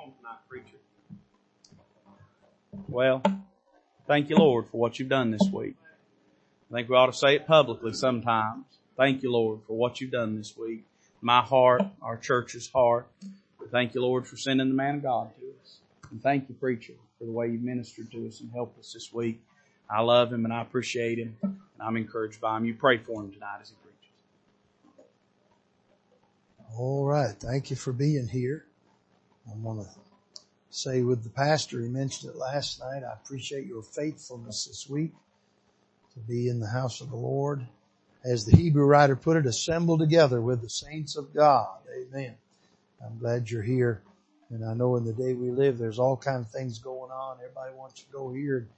[0.00, 0.78] home tonight, preacher.
[2.88, 3.22] Well,
[4.06, 5.76] thank you, Lord, for what you've done this week.
[6.70, 8.64] I think we ought to say it publicly sometimes.
[8.96, 10.86] Thank you, Lord, for what you've done this week.
[11.20, 13.08] My heart, our church's heart.
[13.70, 15.80] Thank you, Lord, for sending the man of God to us.
[16.10, 19.12] And thank you, preacher, for the way you ministered to us and helped us this
[19.12, 19.42] week.
[19.90, 21.36] I love him and I appreciate him.
[21.42, 22.64] And I'm encouraged by him.
[22.64, 25.06] You pray for him tonight as he preaches.
[26.74, 27.34] All right.
[27.38, 28.64] Thank you for being here.
[29.50, 29.88] I want to
[30.70, 33.02] say with the pastor, he mentioned it last night.
[33.02, 35.12] I appreciate your faithfulness this week
[36.14, 37.66] to be in the house of the Lord.
[38.24, 41.78] As the Hebrew writer put it, assembled together with the saints of God.
[41.92, 42.34] Amen.
[43.04, 44.02] I'm glad you're here.
[44.50, 47.38] And I know in the day we live, there's all kinds of things going on.
[47.38, 48.68] Everybody wants to go here and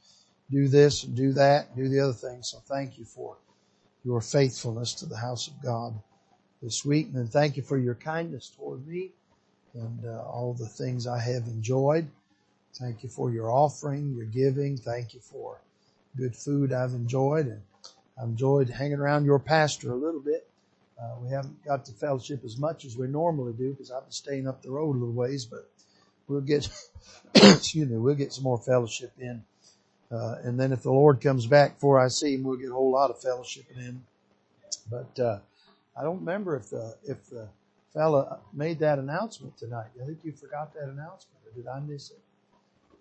[0.51, 2.43] do this and do that and do the other thing.
[2.43, 3.37] So thank you for
[4.05, 5.95] your faithfulness to the house of God
[6.63, 7.09] this week.
[7.15, 9.13] And thank you for your kindness toward me
[9.75, 12.07] and uh, all the things I have enjoyed.
[12.75, 14.77] Thank you for your offering, your giving.
[14.77, 15.59] Thank you for
[16.17, 17.63] good food I've enjoyed and
[18.19, 20.47] I've enjoyed hanging around your pastor a little bit.
[21.01, 24.13] Uh, we haven't got to fellowship as much as we normally do because I've been
[24.13, 25.69] staying up the road a little ways, but
[26.29, 26.69] we'll get,
[27.35, 29.43] excuse me, we'll get some more fellowship in.
[30.11, 32.75] Uh, and then if the Lord comes back before I see him, we'll get a
[32.75, 34.03] whole lot of fellowship in.
[34.91, 35.39] But, uh,
[35.97, 37.49] I don't remember if the, if the
[37.95, 39.89] fella made that announcement tonight.
[40.01, 42.21] I think you forgot that announcement or did I miss it?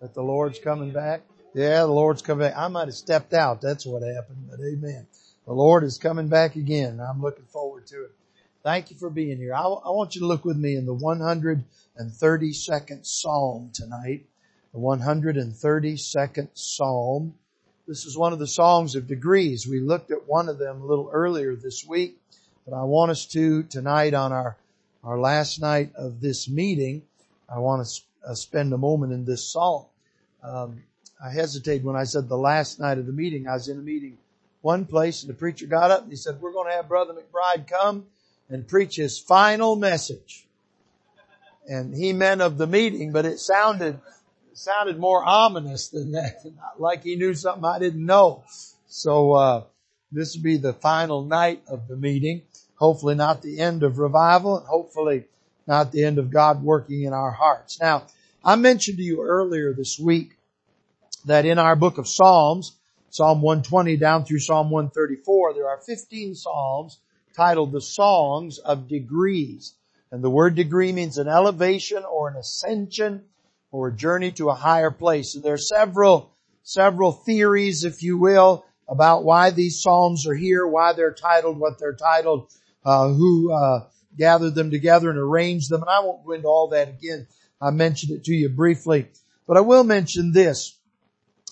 [0.01, 1.21] That the Lord's coming back?
[1.53, 2.57] Yeah, the Lord's coming back.
[2.57, 3.61] I might have stepped out.
[3.61, 5.07] That's what happened, but amen.
[5.45, 6.99] The Lord is coming back again.
[6.99, 8.11] I'm looking forward to it.
[8.63, 9.55] Thank you for being here.
[9.55, 14.25] I, I want you to look with me in the 132nd Psalm tonight.
[14.71, 17.33] The 132nd Psalm.
[17.87, 19.67] This is one of the songs of degrees.
[19.67, 22.17] We looked at one of them a little earlier this week,
[22.65, 24.57] but I want us to tonight on our,
[25.03, 27.03] our last night of this meeting,
[27.49, 29.85] I want to uh, spend a moment in this psalm.
[30.43, 30.83] Um,
[31.23, 33.47] I hesitated when I said the last night of the meeting.
[33.47, 34.17] I was in a meeting
[34.61, 37.13] one place and the preacher got up and he said, we're going to have Brother
[37.13, 38.05] McBride come
[38.49, 40.45] and preach his final message.
[41.67, 43.99] And he meant of the meeting, but it sounded,
[44.53, 46.43] sounded more ominous than that,
[46.79, 48.43] like he knew something I didn't know.
[48.87, 49.63] So, uh,
[50.11, 52.41] this will be the final night of the meeting.
[52.81, 55.25] Hopefully not the end of revival and hopefully
[55.67, 57.79] not the end of God working in our hearts.
[57.79, 58.07] Now,
[58.43, 60.31] I mentioned to you earlier this week
[61.25, 62.75] that in our book of Psalms,
[63.11, 66.97] Psalm 120 down through Psalm 134, there are 15 Psalms
[67.35, 69.75] titled the Songs of Degrees.
[70.11, 73.25] And the word degree means an elevation or an ascension
[73.71, 75.35] or a journey to a higher place.
[75.35, 76.31] And there are several,
[76.63, 81.77] several theories, if you will, about why these Psalms are here, why they're titled what
[81.77, 82.51] they're titled,
[82.83, 83.85] who, uh,
[84.17, 85.81] gathered them together and arranged them.
[85.81, 87.27] And I won't go into all that again.
[87.61, 89.07] I mentioned it to you briefly,
[89.47, 90.77] but I will mention this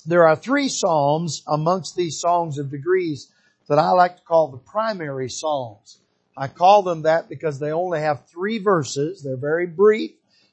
[0.06, 3.32] there are three psalms amongst these songs of degrees
[3.68, 6.00] that I like to call the primary psalms.
[6.36, 9.22] I call them that because they only have three verses.
[9.22, 10.12] They're very brief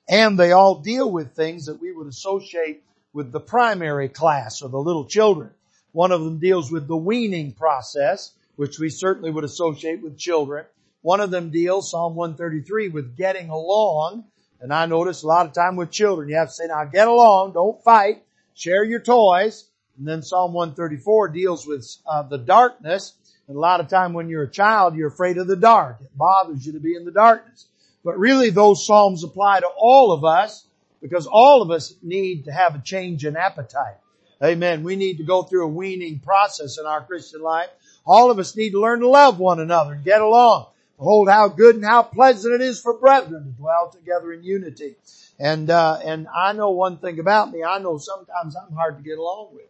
[0.08, 2.82] and they all deal with things that we would associate
[3.12, 5.50] with the primary class or the little children.
[5.92, 10.66] One of them deals with the weaning process, which we certainly would associate with children.
[11.02, 14.24] One of them deals, Psalm 133, with getting along.
[14.60, 17.08] And I notice a lot of time with children, you have to say, now get
[17.08, 18.22] along, don't fight
[18.56, 19.66] share your toys.
[19.98, 23.14] And then Psalm 134 deals with uh, the darkness.
[23.46, 25.98] And a lot of time when you're a child, you're afraid of the dark.
[26.00, 27.68] It bothers you to be in the darkness.
[28.04, 30.66] But really those Psalms apply to all of us
[31.00, 33.96] because all of us need to have a change in appetite.
[34.42, 34.82] Amen.
[34.82, 37.70] We need to go through a weaning process in our Christian life.
[38.06, 40.66] All of us need to learn to love one another and get along.
[40.96, 44.94] Behold how good and how pleasant it is for brethren to dwell together in unity.
[45.38, 47.62] And, uh, and I know one thing about me.
[47.62, 49.66] I know sometimes I'm hard to get along with.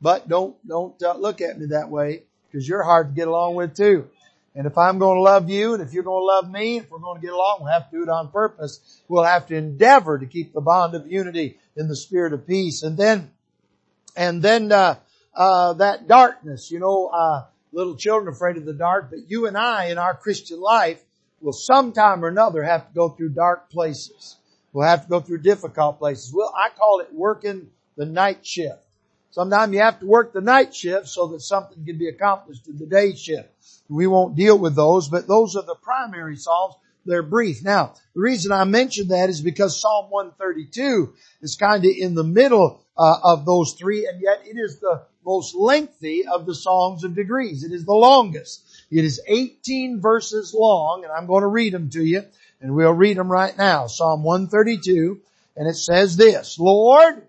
[0.00, 3.56] But don't, don't uh, look at me that way because you're hard to get along
[3.56, 4.08] with too.
[4.54, 6.90] And if I'm going to love you and if you're going to love me, if
[6.90, 9.02] we're going to get along, we'll have to do it on purpose.
[9.08, 12.82] We'll have to endeavor to keep the bond of unity in the spirit of peace.
[12.82, 13.30] And then,
[14.16, 14.96] and then, uh,
[15.38, 19.56] uh, that darkness, you know, uh, little children afraid of the dark, but you and
[19.56, 21.00] I in our Christian life
[21.40, 24.36] will sometime or another have to go through dark places.
[24.72, 26.34] We'll have to go through difficult places.
[26.34, 28.82] Well, I call it working the night shift.
[29.30, 32.76] Sometimes you have to work the night shift so that something can be accomplished in
[32.76, 33.48] the day shift.
[33.88, 36.74] We won't deal with those, but those are the primary Psalms.
[37.06, 37.62] They're brief.
[37.62, 42.24] Now, the reason I mention that is because Psalm 132 is kind of in the
[42.24, 47.04] middle uh, of those three, and yet it is the most lengthy of the Songs
[47.04, 47.62] of Degrees.
[47.62, 48.64] It is the longest.
[48.90, 52.24] It is 18 verses long, and I'm going to read them to you
[52.62, 53.88] and we'll read them right now.
[53.88, 55.20] Psalm 132,
[55.54, 57.22] And it says this, Lord,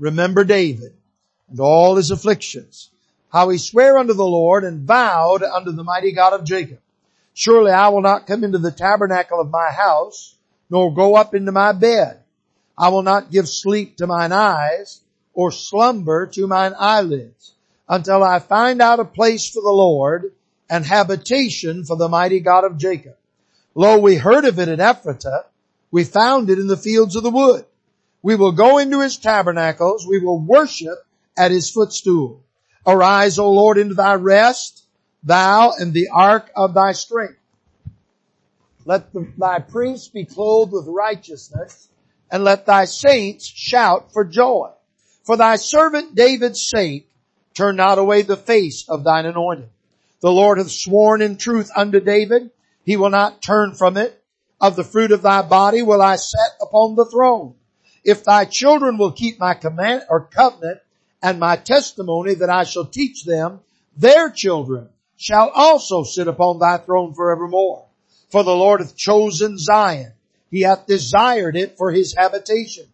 [0.00, 0.94] remember David
[1.48, 2.90] and all his afflictions,
[3.30, 6.80] how he sware unto the Lord and vowed unto the mighty God of Jacob.
[7.34, 10.34] Surely I will not come into the tabernacle of my house,
[10.70, 12.18] nor go up into my bed.
[12.76, 15.00] I will not give sleep to mine eyes,
[15.38, 17.54] or slumber to mine eyelids,
[17.88, 20.32] until I find out a place for the Lord,
[20.68, 23.14] and habitation for the mighty God of Jacob.
[23.72, 25.44] Lo, we heard of it at Ephratah,
[25.92, 27.64] we found it in the fields of the wood.
[28.20, 31.06] We will go into his tabernacles, we will worship
[31.36, 32.42] at his footstool.
[32.84, 34.82] Arise, O Lord, into thy rest,
[35.22, 37.38] thou and the ark of thy strength.
[38.84, 41.86] Let the, thy priests be clothed with righteousness,
[42.28, 44.72] and let thy saints shout for joy.
[45.28, 47.06] For thy servant David's sake,
[47.52, 49.68] turn not away the face of thine anointed.
[50.22, 52.50] The Lord hath sworn in truth unto David,
[52.82, 54.24] he will not turn from it.
[54.58, 57.56] Of the fruit of thy body will I set upon the throne.
[58.02, 60.80] If thy children will keep my command or covenant
[61.22, 63.60] and my testimony that I shall teach them,
[63.98, 64.88] their children
[65.18, 67.84] shall also sit upon thy throne forevermore.
[68.30, 70.12] For the Lord hath chosen Zion.
[70.50, 72.86] He hath desired it for his habitation.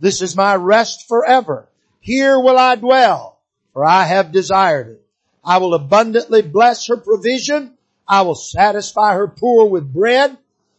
[0.00, 1.68] This is my rest forever.
[2.02, 3.38] Here will I dwell,
[3.72, 5.06] for I have desired it.
[5.44, 7.78] I will abundantly bless her provision.
[8.06, 10.36] I will satisfy her poor with bread.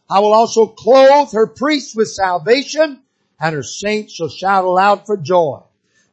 [0.08, 3.00] I will also clothe her priests with salvation
[3.40, 5.60] and her saints shall shout aloud for joy.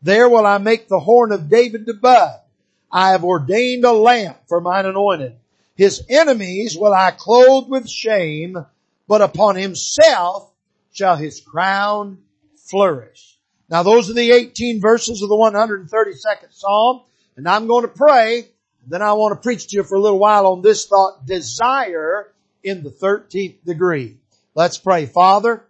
[0.01, 2.39] There will I make the horn of David to bud.
[2.91, 5.35] I have ordained a lamp for mine anointed.
[5.75, 8.65] His enemies will I clothe with shame,
[9.07, 10.49] but upon himself
[10.93, 12.19] shall his crown
[12.55, 13.30] flourish.
[13.71, 17.03] Now those are the 18 verses of the 132nd Psalm,
[17.38, 18.50] and I'm going to pray,
[18.85, 22.33] then I want to preach to you for a little while on this thought, desire
[22.63, 24.18] in the 13th degree.
[24.56, 25.06] Let's pray.
[25.06, 25.63] Father,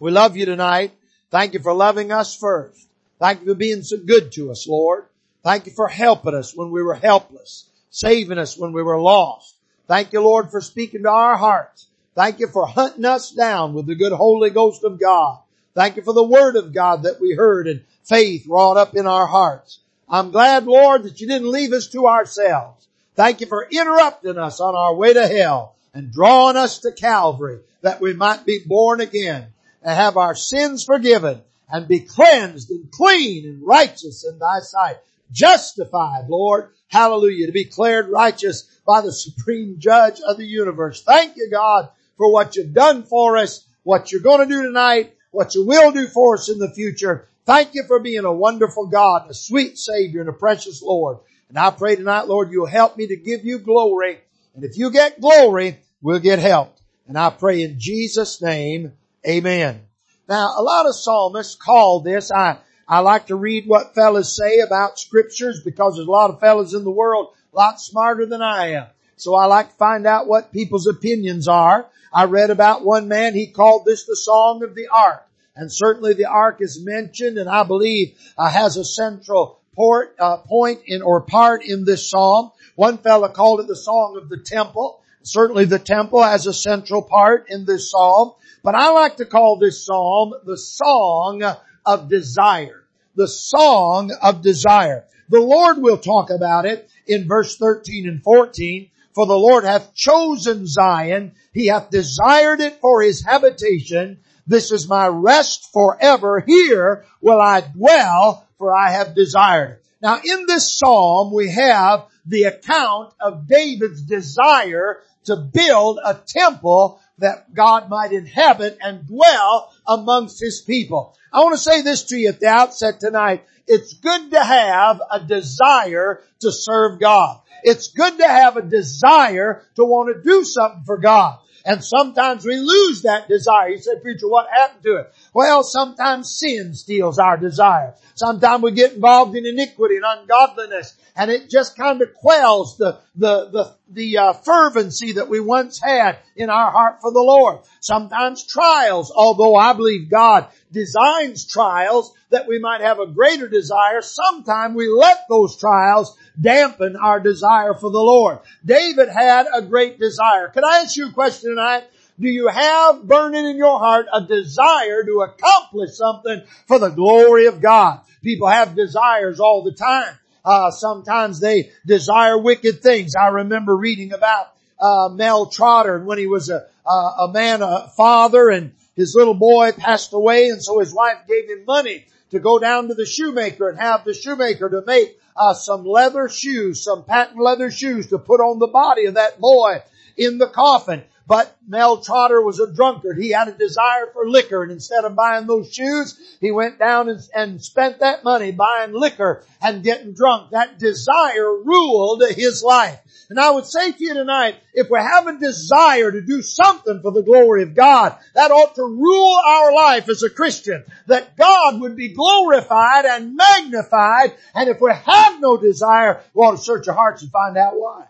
[0.00, 0.92] we love you tonight.
[1.30, 2.88] Thank you for loving us first.
[3.20, 5.04] Thank you for being so good to us, Lord.
[5.44, 9.54] Thank you for helping us when we were helpless, saving us when we were lost.
[9.86, 11.88] Thank you, Lord, for speaking to our hearts.
[12.14, 15.40] Thank you for hunting us down with the good Holy Ghost of God.
[15.74, 19.06] Thank you for the Word of God that we heard and faith wrought up in
[19.06, 19.80] our hearts.
[20.08, 22.88] I'm glad, Lord, that you didn't leave us to ourselves.
[23.14, 27.60] Thank you for interrupting us on our way to hell and drawing us to Calvary
[27.82, 29.48] that we might be born again
[29.82, 34.96] and have our sins forgiven and be cleansed and clean and righteous in thy sight.
[35.30, 36.70] Justified, Lord.
[36.88, 37.46] Hallelujah.
[37.46, 41.02] To be declared righteous by the supreme judge of the universe.
[41.02, 45.14] Thank you, God, for what you've done for us, what you're going to do tonight,
[45.30, 47.28] what you will do for us in the future.
[47.44, 51.18] Thank you for being a wonderful God, a sweet Savior, and a precious Lord.
[51.48, 54.18] And I pray tonight, Lord, you'll help me to give you glory.
[54.54, 56.76] And if you get glory, we'll get help.
[57.06, 58.92] And I pray in Jesus' name,
[59.26, 59.80] amen.
[60.28, 64.58] Now, a lot of psalmists call this, I, I like to read what fellas say
[64.58, 68.42] about scriptures because there's a lot of fellas in the world a lot smarter than
[68.42, 68.86] I am.
[69.20, 71.86] So I like to find out what people's opinions are.
[72.12, 75.26] I read about one man, he called this the song of the ark.
[75.56, 80.38] And certainly the ark is mentioned and I believe uh, has a central port, uh,
[80.38, 82.52] point in or part in this psalm.
[82.76, 85.02] One fellow called it the song of the temple.
[85.22, 88.34] Certainly the temple has a central part in this psalm.
[88.62, 91.42] But I like to call this psalm the song
[91.84, 92.84] of desire.
[93.16, 95.04] The song of desire.
[95.28, 98.90] The Lord will talk about it in verse 13 and 14.
[99.18, 101.32] For the Lord hath chosen Zion.
[101.52, 104.20] He hath desired it for his habitation.
[104.46, 106.38] This is my rest forever.
[106.38, 109.84] Here will I dwell for I have desired it.
[110.00, 117.00] Now in this psalm we have the account of David's desire to build a temple
[117.18, 121.16] that God might inhabit and dwell amongst His people.
[121.32, 123.44] I want to say this to you at the outset tonight.
[123.66, 127.40] It's good to have a desire to serve God.
[127.62, 131.38] It's good to have a desire to want to do something for God.
[131.64, 133.68] And sometimes we lose that desire.
[133.68, 135.12] You say, preacher, what happened to it?
[135.34, 137.94] Well, sometimes sin steals our desire.
[138.14, 143.00] Sometimes we get involved in iniquity and ungodliness and it just kind of quells the,
[143.16, 147.58] the, the, the uh, fervency that we once had in our heart for the Lord.
[147.80, 154.02] Sometimes trials, although I believe God designs trials that we might have a greater desire,
[154.02, 158.38] sometimes we let those trials dampen our desire for the Lord.
[158.64, 160.48] David had a great desire.
[160.48, 161.84] Could I ask you a question tonight?
[162.20, 167.46] Do you have burning in your heart a desire to accomplish something for the glory
[167.46, 168.00] of God?
[168.22, 170.18] People have desires all the time.
[170.44, 173.14] Uh, sometimes they desire wicked things.
[173.14, 178.48] I remember reading about uh, Mel Trotter when he was a, a man, a father,
[178.48, 182.58] and his little boy passed away and so his wife gave him money to go
[182.58, 187.04] down to the shoemaker and have the shoemaker to make uh, some leather shoes, some
[187.04, 189.80] patent leather shoes to put on the body of that boy
[190.16, 191.04] in the coffin.
[191.28, 193.18] But Mel Trotter was a drunkard.
[193.18, 197.08] He had a desire for liquor and instead of buying those shoes, he went down
[197.08, 200.50] and, and spent that money buying liquor and getting drunk.
[200.50, 202.98] That desire ruled his life.
[203.30, 207.02] And I would say to you tonight, if we have a desire to do something
[207.02, 210.82] for the glory of God, that ought to rule our life as a Christian.
[211.08, 214.32] That God would be glorified and magnified.
[214.54, 217.76] And if we have no desire, we ought to search our hearts and find out
[217.76, 218.06] why.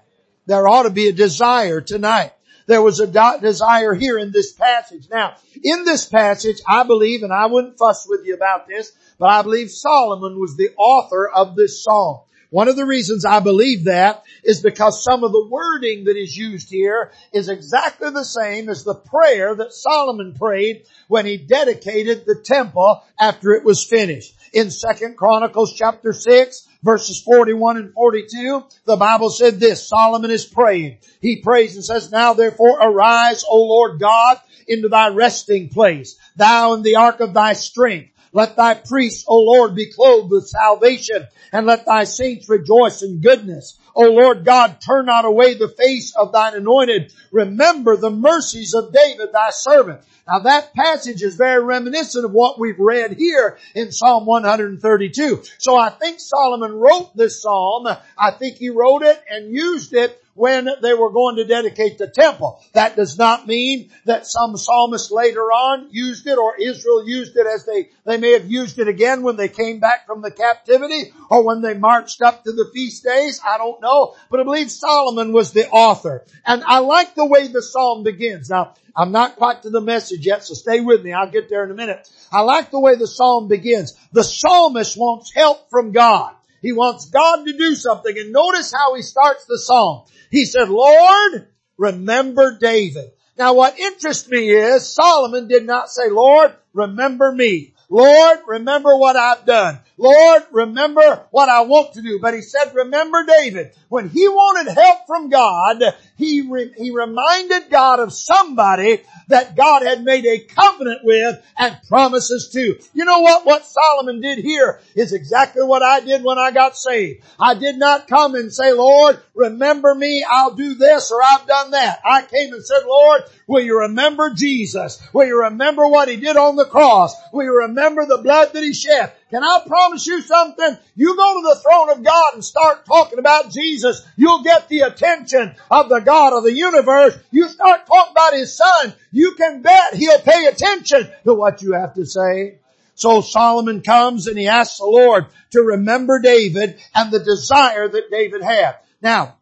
[0.46, 2.32] There ought to be a desire tonight.
[2.66, 5.08] There was a desire here in this passage.
[5.10, 9.30] Now, in this passage, I believe, and I wouldn't fuss with you about this, but
[9.30, 12.20] I believe Solomon was the author of this psalm.
[12.50, 16.35] One of the reasons I believe that is because some of the wording that is
[16.35, 22.25] used here is exactly the same as the prayer that Solomon prayed when he dedicated
[22.25, 24.35] the temple after it was finished.
[24.55, 30.47] In Second Chronicles chapter 6, verses 41 and 42, the Bible said this, Solomon is
[30.47, 30.99] praying.
[31.21, 36.73] He prays and says, Now therefore arise, O Lord God, into thy resting place, thou
[36.73, 38.12] in the ark of thy strength.
[38.38, 43.21] Let thy priests, O Lord, be clothed with salvation, and let thy saints rejoice in
[43.21, 43.76] goodness.
[43.97, 47.12] O Lord God, turn not away the face of thine anointed.
[47.33, 50.02] Remember the mercies of David, thy servant.
[50.28, 55.42] Now that passage is very reminiscent of what we've read here in Psalm 132.
[55.59, 57.88] So I think Solomon wrote this psalm.
[58.16, 62.07] I think he wrote it and used it when they were going to dedicate the
[62.07, 62.62] temple.
[62.73, 67.47] That does not mean that some psalmist later on used it or Israel used it
[67.47, 71.12] as they, they may have used it again when they came back from the captivity
[71.28, 73.40] or when they marched up to the feast days.
[73.45, 76.25] I don't know, but I believe Solomon was the author.
[76.47, 78.49] And I like the way the psalm begins.
[78.49, 81.12] Now, I'm not quite to the message yet, so stay with me.
[81.12, 82.09] I'll get there in a minute.
[82.33, 83.95] I like the way the psalm begins.
[84.12, 86.35] The psalmist wants help from God.
[86.61, 88.17] He wants God to do something.
[88.19, 90.05] And notice how he starts the psalm.
[90.31, 93.12] He said, Lord, remember David.
[93.37, 97.75] Now what interests me is Solomon did not say, Lord, remember me.
[97.88, 99.81] Lord, remember what I've done.
[99.99, 102.21] Lord, remember what I want to do.
[102.21, 103.73] But he said, remember David.
[103.88, 105.83] When he wanted help from God,
[106.17, 111.76] he, re- he reminded God of somebody that God had made a covenant with and
[111.88, 112.78] promises to.
[112.95, 113.45] You know what?
[113.45, 117.25] What Solomon did here is exactly what I did when I got saved.
[117.38, 121.73] I did not come and say, Lord, remember me, I'll do this or I've done
[121.73, 122.00] that.
[122.05, 125.02] I came and said, Lord, will you remember Jesus?
[125.12, 127.14] Will you remember what he did on the cross?
[127.33, 129.12] Will you remember the blood that he shed?
[129.30, 130.78] Can I promise you something?
[130.97, 134.80] You go to the throne of God and start talking about Jesus, you'll get the
[134.80, 137.16] attention of the God of the universe.
[137.30, 141.73] You start talking about His Son, you can bet He'll pay attention to what you
[141.73, 142.58] have to say.
[142.94, 148.11] So Solomon comes and he asks the Lord to remember David and the desire that
[148.11, 148.76] David had.
[149.00, 149.37] Now,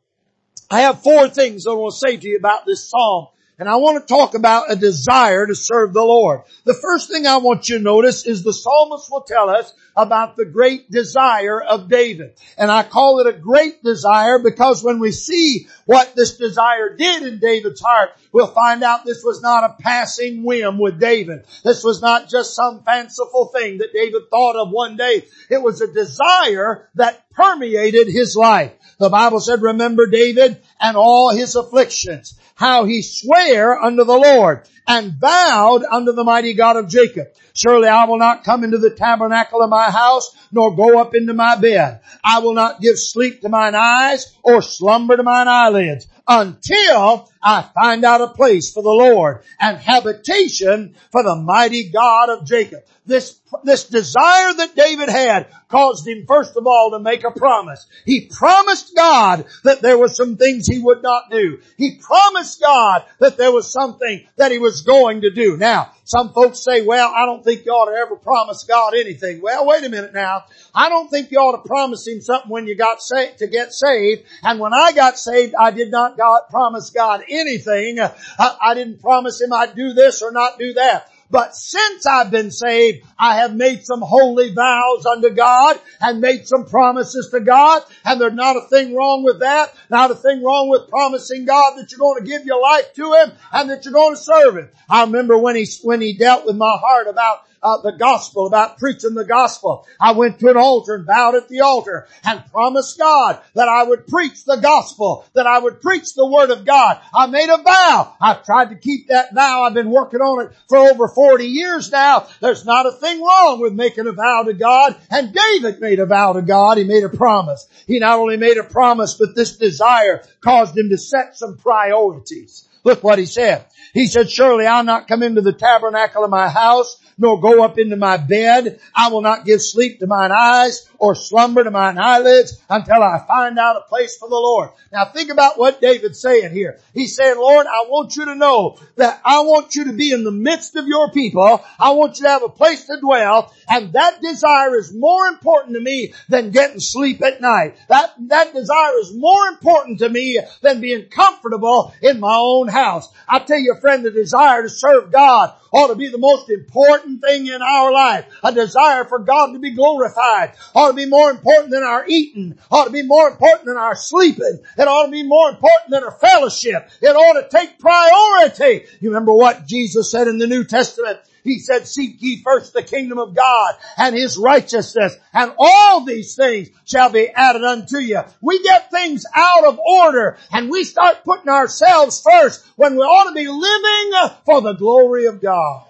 [0.70, 3.28] I have four things I want to say to you about this psalm
[3.58, 6.42] and I want to talk about a desire to serve the Lord.
[6.64, 10.36] The first thing I want you to notice is the psalmist will tell us about
[10.36, 12.34] the great desire of David.
[12.58, 17.22] And I call it a great desire because when we see what this desire did
[17.22, 21.46] in David's heart, we'll find out this was not a passing whim with David.
[21.64, 25.24] This was not just some fanciful thing that David thought of one day.
[25.48, 28.72] It was a desire that permeated his life.
[28.98, 34.66] The Bible said, remember David and all his afflictions, how he sware unto the Lord
[34.88, 37.28] and vowed unto the mighty God of Jacob.
[37.52, 41.34] Surely I will not come into the tabernacle of my house, nor go up into
[41.34, 42.00] my bed.
[42.22, 47.62] I will not give sleep to mine eyes, or slumber to mine eyelids, until I
[47.62, 52.80] find out a place for the Lord, and habitation for the mighty God of Jacob.
[53.06, 57.86] This, this desire that David had caused him first of all to make a promise.
[58.04, 61.60] He promised God that there were some things he would not do.
[61.76, 65.56] He promised God that there was something that he was going to do.
[65.56, 69.40] Now, some folks say, well, I don't think you ought to ever promise God anything.
[69.40, 70.44] Well, wait a minute now.
[70.74, 73.72] I don't think you ought to promise him something when you got saved, to get
[73.72, 74.24] saved.
[74.42, 77.98] And when I got saved, I did not God, promise God anything.
[77.98, 81.10] Uh, I, I didn't promise him I'd do this or not do that.
[81.30, 86.46] But since I've been saved, I have made some holy vows unto God and made
[86.46, 87.82] some promises to God.
[88.04, 89.74] And there's not a thing wrong with that.
[89.90, 93.12] Not a thing wrong with promising God that you're going to give your life to
[93.14, 94.68] Him and that you're going to serve Him.
[94.88, 98.78] I remember when He, when He dealt with my heart about uh, the gospel, about
[98.78, 99.86] preaching the gospel.
[100.00, 103.82] I went to an altar and bowed at the altar and promised God that I
[103.82, 107.00] would preach the gospel, that I would preach the word of God.
[107.12, 108.14] I made a vow.
[108.20, 109.64] I've tried to keep that vow.
[109.64, 112.28] I've been working on it for over 40 years now.
[112.40, 114.94] There's not a thing wrong with making a vow to God.
[115.10, 116.78] And David made a vow to God.
[116.78, 117.66] He made a promise.
[117.88, 122.65] He not only made a promise, but this desire caused him to set some priorities.
[122.86, 123.66] Look what he said.
[123.94, 127.80] He said, surely I'll not come into the tabernacle of my house nor go up
[127.80, 128.78] into my bed.
[128.94, 133.24] I will not give sleep to mine eyes or slumber to mine eyelids until I
[133.26, 134.70] find out a place for the Lord.
[134.92, 136.78] Now think about what David's saying here.
[136.94, 140.24] He's saying, Lord, I want you to know that I want you to be in
[140.24, 141.64] the midst of your people.
[141.78, 145.74] I want you to have a place to dwell and that desire is more important
[145.74, 147.76] to me than getting sleep at night.
[147.88, 153.08] That, that desire is more important to me than being comfortable in my own house.
[153.28, 157.20] I tell you friend, the desire to serve God ought to be the most important
[157.20, 158.26] thing in our life.
[158.42, 162.58] A desire for God to be glorified ought to be more important than our eating,
[162.70, 164.60] ought to be more important than our sleeping.
[164.78, 166.90] It ought to be more important than our fellowship.
[167.00, 168.86] It ought to take priority.
[169.00, 171.20] You remember what Jesus said in the New Testament?
[171.46, 176.34] He said, seek ye first the kingdom of God and his righteousness and all these
[176.34, 178.20] things shall be added unto you.
[178.40, 183.28] We get things out of order and we start putting ourselves first when we ought
[183.28, 185.84] to be living for the glory of God.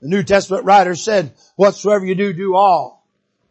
[0.00, 2.99] The New Testament writer said, whatsoever you do, do all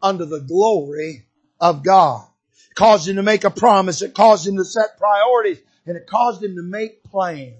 [0.01, 1.25] under the glory
[1.59, 2.25] of God.
[2.69, 4.01] It caused him to make a promise.
[4.01, 7.55] It caused him to set priorities and it caused him to make plans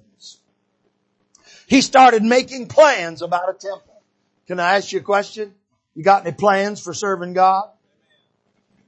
[1.70, 4.02] he started making plans about a temple.
[4.48, 5.54] Can I ask you a question?
[5.94, 7.70] You got any plans for serving God?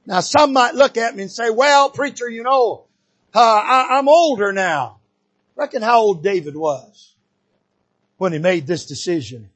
[0.04, 2.86] Now some might look at me and say, well, preacher, you know,
[3.32, 4.98] uh, I, am older now.
[5.54, 7.14] Reckon how old David was
[8.16, 9.48] when he made this decision.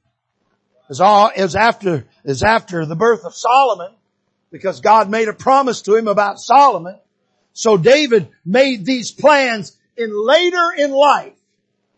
[0.89, 3.93] Was, all, was after, was after the birth of Solomon
[4.51, 6.99] because God made a promise to him about Solomon.
[7.53, 11.33] So David made these plans in later in life.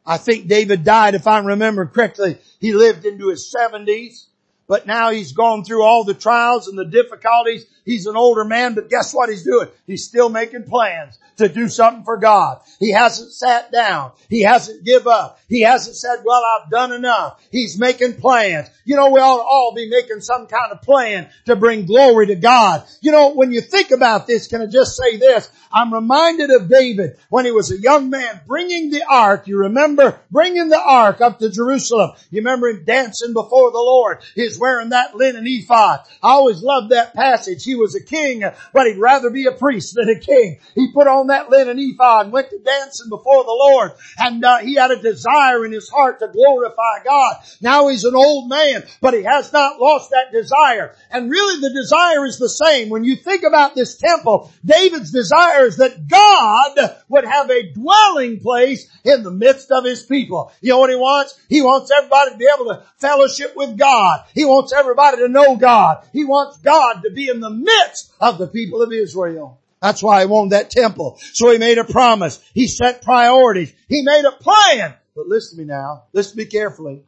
[0.06, 4.26] I think David died, if I remember correctly, he lived into his seventies,
[4.66, 8.74] but now he's gone through all the trials and the difficulties He's an older man,
[8.74, 9.66] but guess what he's doing?
[9.86, 12.60] He's still making plans to do something for God.
[12.78, 14.12] He hasn't sat down.
[14.28, 15.40] He hasn't give up.
[15.48, 17.42] He hasn't said, well, I've done enough.
[17.50, 18.68] He's making plans.
[18.84, 22.26] You know, we ought to all be making some kind of plan to bring glory
[22.26, 22.84] to God.
[23.00, 25.48] You know, when you think about this, can I just say this?
[25.72, 29.46] I'm reminded of David when he was a young man bringing the ark.
[29.46, 32.10] You remember bringing the ark up to Jerusalem.
[32.30, 34.18] You remember him dancing before the Lord.
[34.34, 36.00] He's wearing that linen ephod.
[36.22, 37.64] I always loved that passage.
[37.64, 40.58] He was a king, but he'd rather be a priest than a king.
[40.74, 44.58] He put on that linen ephod and went to dancing before the Lord, and uh,
[44.58, 47.36] he had a desire in his heart to glorify God.
[47.60, 50.94] Now he's an old man, but he has not lost that desire.
[51.10, 52.88] And really the desire is the same.
[52.88, 58.40] When you think about this temple, David's desire is that God would have a dwelling
[58.40, 60.52] place in the midst of his people.
[60.60, 61.38] You know what he wants?
[61.48, 64.24] He wants everybody to be able to fellowship with God.
[64.34, 66.04] He wants everybody to know God.
[66.12, 69.58] He wants God to be in the midst of the people of Israel.
[69.80, 71.18] That's why he wanted that temple.
[71.32, 72.42] So he made a promise.
[72.52, 73.72] He set priorities.
[73.88, 74.94] He made a plan.
[75.14, 76.04] But listen to me now.
[76.12, 77.02] Listen to me carefully.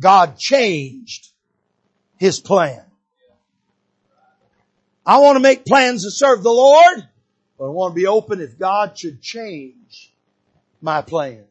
[0.00, 1.28] God changed
[2.18, 2.82] his plan.
[5.04, 7.08] I want to make plans to serve the Lord,
[7.58, 10.12] but I want to be open if God should change
[10.80, 11.44] my plan.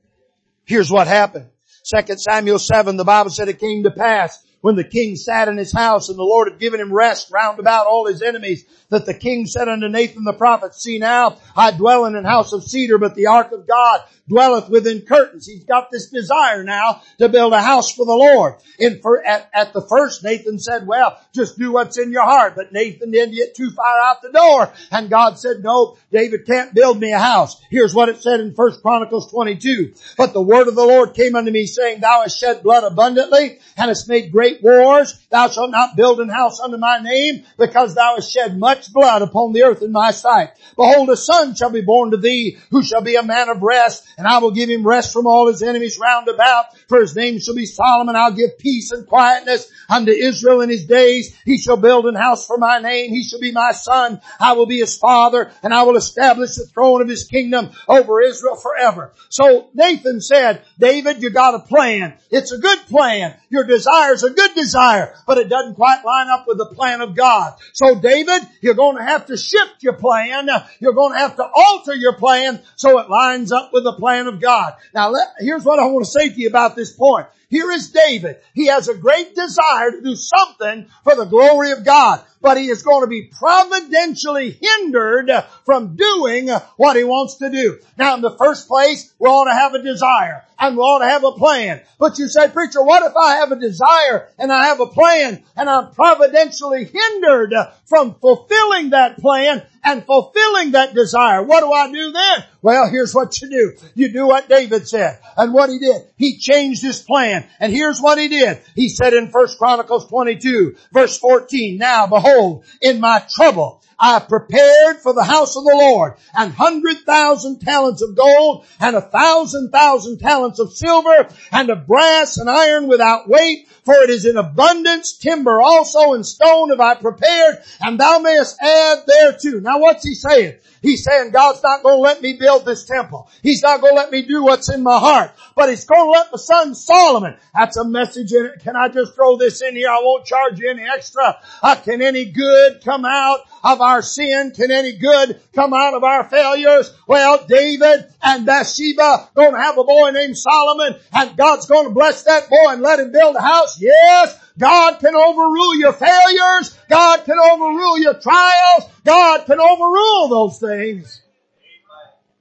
[0.65, 1.47] Here's what happened.
[1.85, 5.57] 2 Samuel 7, the Bible said it came to pass when the king sat in
[5.57, 9.05] his house and the Lord had given him rest round about all his enemies, that
[9.05, 12.63] the king said unto Nathan the prophet, See now, I dwell in an house of
[12.63, 15.45] cedar, but the ark of God dwelleth within curtains.
[15.45, 18.55] He's got this desire now to build a house for the Lord.
[18.79, 22.55] And for, at, at the first, Nathan said, well, just do what's in your heart.
[22.55, 24.73] But Nathan didn't get too far out the door.
[24.91, 27.61] And God said, no, David can't build me a house.
[27.69, 29.93] Here's what it said in First Chronicles 22.
[30.17, 33.59] But the word of the Lord came unto me saying, thou hast shed blood abundantly
[33.77, 35.19] and hast made great wars.
[35.29, 39.21] Thou shalt not build an house unto my name because thou hast shed much blood
[39.21, 40.51] upon the earth in my sight.
[40.75, 44.07] Behold, a son shall be born to thee who shall be a man of rest
[44.17, 46.65] and I will give him rest from all his enemies round about.
[46.87, 48.15] For his name shall be Solomon.
[48.15, 51.35] I'll give peace and quietness unto Israel in his days.
[51.45, 53.11] He shall build an house for my name.
[53.11, 54.21] He shall be my son.
[54.39, 58.21] I will be his father and I will establish the throne of his kingdom over
[58.21, 59.13] Israel forever.
[59.29, 62.15] So Nathan said, David, you got a plan.
[62.29, 63.35] It's a good plan.
[63.49, 67.01] Your desire is a good desire, but it doesn't quite line up with the plan
[67.01, 67.53] of God.
[67.73, 70.49] So David, you're going to have to shift your plan.
[70.79, 74.25] You're going to have to alter your plan so it lines up with the plan
[74.25, 74.73] of God.
[74.93, 77.27] Now let, here's what I want to say to you about this point.
[77.55, 78.41] Here is David.
[78.53, 82.67] He has a great desire to do something for the glory of God, but he
[82.67, 85.31] is going to be providentially hindered
[85.63, 87.79] from doing what he wants to do.
[87.97, 91.09] Now in the first place, we ought to have a desire and we ought to
[91.09, 91.81] have a plan.
[91.97, 95.41] But you say, preacher, what if I have a desire and I have a plan
[95.55, 97.53] and I'm providentially hindered
[97.85, 101.41] from fulfilling that plan and fulfilling that desire?
[101.41, 102.43] What do I do then?
[102.65, 103.73] Well, here's what you do.
[103.93, 105.19] You do what David said.
[105.37, 107.45] And what he did, he changed his plan.
[107.59, 108.59] And here's what he did.
[108.73, 114.97] He said in 1 Chronicles 22 verse 14, Now behold, in my trouble, I prepared
[115.03, 119.69] for the house of the Lord an hundred thousand talents of gold and a thousand
[119.69, 124.35] thousand talents of silver and of brass and iron without weight for it is in
[124.35, 129.59] abundance, timber also and stone have I prepared and thou mayest add thereto.
[129.61, 130.55] Now what's he saying?
[130.85, 133.27] He's saying God's not going to let me build this temple.
[133.41, 136.11] He's not going to let me do what's in my heart, but he's going to
[136.11, 137.37] let my son Solomon.
[137.55, 138.59] That's a message in it.
[138.59, 139.89] Can I just throw this in here?
[139.89, 141.39] I won't charge you any extra.
[141.63, 144.51] Uh, can any good come out of our sin?
[144.51, 146.93] Can any good come out of our failures?
[147.07, 151.93] Well, David and Bathsheba going to have a boy named Solomon and God's going to
[151.95, 153.81] bless that boy and let him build a house.
[153.81, 156.77] Yes, God can overrule your failures.
[156.89, 158.89] God can overrule your trials.
[159.03, 161.21] God can overrule those things.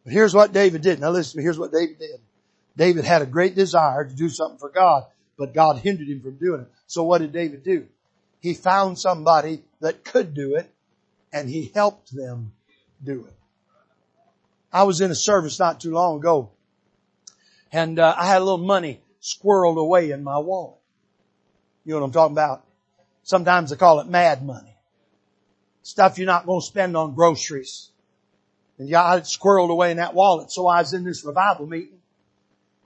[0.05, 1.00] But here's what David did.
[1.00, 2.20] Now listen, here's what David did.
[2.77, 5.05] David had a great desire to do something for God,
[5.38, 6.68] but God hindered him from doing it.
[6.87, 7.87] So what did David do?
[8.40, 10.70] He found somebody that could do it
[11.33, 12.53] and he helped them
[13.03, 13.33] do it.
[14.72, 16.50] I was in a service not too long ago
[17.72, 20.79] and uh, I had a little money squirreled away in my wallet.
[21.85, 22.64] You know what I'm talking about?
[23.23, 24.77] Sometimes they call it mad money.
[25.83, 27.90] Stuff you're not going to spend on groceries.
[28.79, 30.51] And yeah, I had squirreled away in that wallet.
[30.51, 31.99] So I was in this revival meeting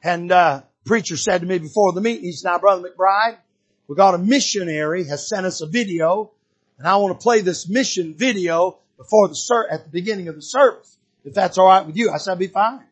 [0.03, 3.37] and, uh, preacher said to me before the meeting, he said, now brother McBride,
[3.87, 6.31] we got a missionary has sent us a video
[6.79, 10.35] and I want to play this mission video before the ser- at the beginning of
[10.35, 10.97] the service.
[11.25, 12.85] If that's alright with you, I said, I'd be fine.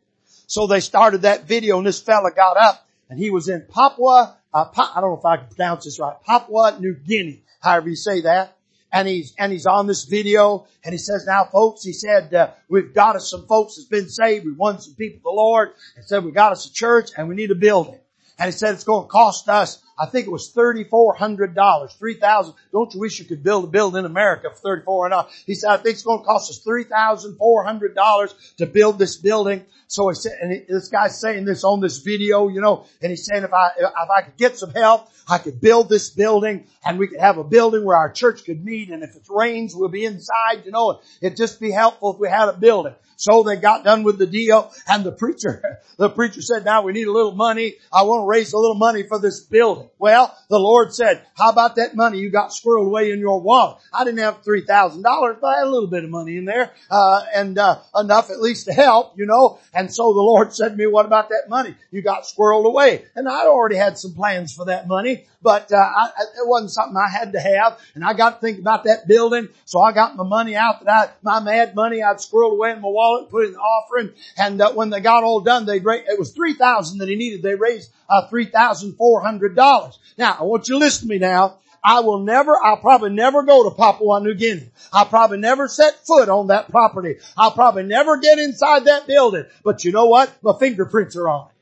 [0.46, 4.36] So they started that video and this fella got up and he was in Papua
[4.56, 7.90] uh, pa- I don't know if I can pronounce this right, Papua New Guinea, however
[7.90, 8.56] you say that.
[8.92, 12.52] And he's, and he's on this video and he says, now folks, he said, uh,
[12.70, 14.46] we've got us some folks that's been saved.
[14.46, 17.28] We won some people to the Lord and said, we got us a church and
[17.28, 17.98] we need a building.
[18.38, 22.94] And he said it's going to cost us, I think it was $3,400, 3000 Don't
[22.94, 25.26] you wish you could build a building in America for $3,400?
[25.46, 29.64] He said, I think it's going to cost us $3,400 to build this building.
[29.88, 33.24] So he said, and this guy's saying this on this video, you know, and he's
[33.24, 36.98] saying if I, if I could get some help, I could build this building and
[36.98, 39.88] we could have a building where our church could meet and if it rains, we'll
[39.88, 42.94] be inside, you know, it'd just be helpful if we had a building.
[43.16, 46.92] So they got done with the deal and the preacher, the preacher said, now we
[46.92, 47.74] need a little money.
[47.92, 49.85] I want to raise a little money for this building.
[49.98, 53.78] Well, the Lord said, how about that money you got squirreled away in your wallet?
[53.92, 55.02] I didn't have $3,000,
[55.40, 58.40] but I had a little bit of money in there, uh, and, uh, enough at
[58.40, 59.58] least to help, you know.
[59.74, 63.04] And so the Lord said to me, what about that money you got squirreled away?
[63.14, 66.96] And I already had some plans for that money, but, uh, I, it wasn't something
[66.96, 67.78] I had to have.
[67.94, 69.48] And I got to think about that building.
[69.64, 72.80] So I got my money out that I, my mad money I'd squirreled away in
[72.80, 74.10] my wallet, put in the offering.
[74.36, 77.42] And uh, when they got all done, they, it was 3000 that he needed.
[77.42, 79.98] They raised, uh, $3,400 dollars.
[80.18, 81.58] Now I want you to listen to me now.
[81.84, 84.70] I will never, I'll probably never go to Papua New Guinea.
[84.92, 87.16] I'll probably never set foot on that property.
[87.36, 89.44] I'll probably never get inside that building.
[89.62, 90.32] But you know what?
[90.42, 91.52] My fingerprints are on it.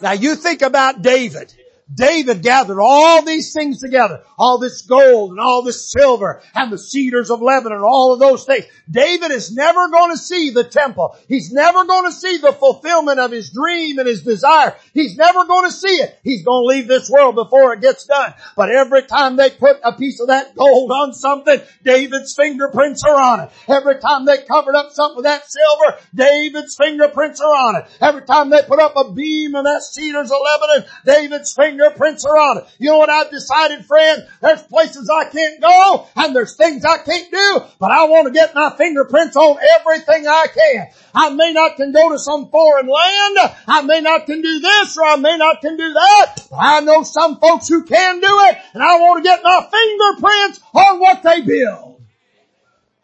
[0.00, 1.52] Now you think about David.
[1.92, 6.78] David gathered all these things together, all this gold and all this silver and the
[6.78, 8.66] cedars of Lebanon, all of those things.
[8.90, 11.16] David is never going to see the temple.
[11.28, 14.76] He's never going to see the fulfillment of his dream and his desire.
[14.92, 16.18] He's never going to see it.
[16.22, 18.34] He's going to leave this world before it gets done.
[18.54, 23.18] But every time they put a piece of that gold on something, David's fingerprints are
[23.18, 23.50] on it.
[23.66, 27.86] Every time they covered up something with that silver, David's fingerprints are on it.
[28.00, 32.24] Every time they put up a beam of that cedars of Lebanon, David's fingerprints fingerprints
[32.24, 32.64] are on it.
[32.78, 34.26] You know what I've decided, friend?
[34.40, 38.32] There's places I can't go and there's things I can't do, but I want to
[38.32, 40.88] get my fingerprints on everything I can.
[41.14, 43.38] I may not can go to some foreign land.
[43.66, 46.34] I may not can do this or I may not can do that.
[46.50, 49.68] But I know some folks who can do it and I want to get my
[49.70, 52.02] fingerprints on what they build.